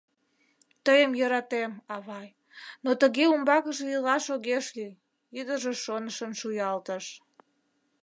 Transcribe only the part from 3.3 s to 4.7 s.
умбакыже илаш огеш